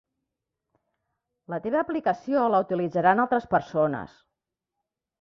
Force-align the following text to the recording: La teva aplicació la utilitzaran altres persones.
La 1.55 1.59
teva 1.67 1.79
aplicació 1.83 2.49
la 2.57 2.65
utilitzaran 2.69 3.25
altres 3.27 3.49
persones. 3.57 4.21